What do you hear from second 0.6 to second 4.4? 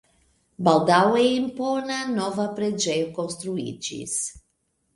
Baldaŭe impona, nova preĝejo konstruiĝis.